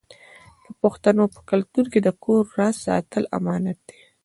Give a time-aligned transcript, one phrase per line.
[0.65, 3.99] د پښتنو په کلتور کې د کور راز ساتل امانت دی.